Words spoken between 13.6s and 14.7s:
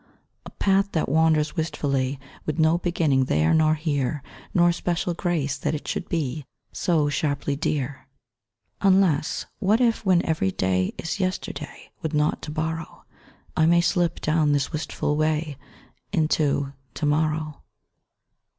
may slip down